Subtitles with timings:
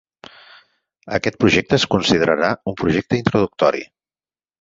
[1.17, 3.85] Aquest projecte es considerarà un projecte introductori.